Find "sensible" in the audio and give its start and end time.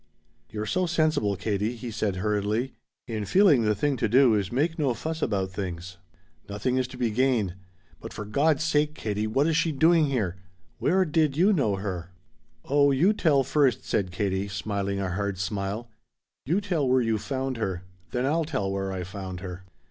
0.87-1.35